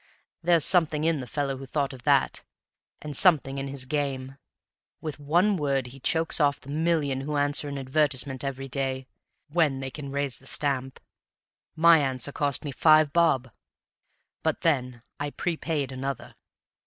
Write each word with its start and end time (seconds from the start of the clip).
There's 0.41 0.65
something 0.65 1.03
in 1.03 1.19
the 1.19 1.27
fellow 1.27 1.57
who 1.57 1.67
thought 1.67 1.93
of 1.93 2.01
that, 2.05 2.41
and 3.03 3.15
something 3.15 3.59
in 3.59 3.67
his 3.67 3.85
game; 3.85 4.37
with 4.99 5.19
one 5.19 5.57
word 5.57 5.85
he 5.85 5.99
chokes 5.99 6.39
off 6.41 6.59
the 6.59 6.69
million 6.71 7.21
who 7.21 7.37
answer 7.37 7.69
an 7.69 7.77
advertisement 7.77 8.43
every 8.43 8.67
day 8.67 9.05
when 9.49 9.79
they 9.79 9.91
can 9.91 10.09
raise 10.11 10.39
the 10.39 10.47
stamp. 10.47 10.99
My 11.75 11.99
answer 11.99 12.31
cost 12.31 12.65
me 12.65 12.71
five 12.71 13.13
bob; 13.13 13.51
but 14.41 14.61
then 14.61 15.03
I 15.19 15.29
prepaid 15.29 15.91
another." 15.91 16.33